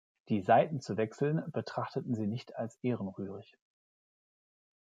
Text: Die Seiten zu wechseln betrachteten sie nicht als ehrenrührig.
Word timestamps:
Die 0.29 0.41
Seiten 0.41 0.81
zu 0.81 0.97
wechseln 0.97 1.43
betrachteten 1.51 2.15
sie 2.15 2.25
nicht 2.25 2.55
als 2.55 2.75
ehrenrührig. 2.81 3.55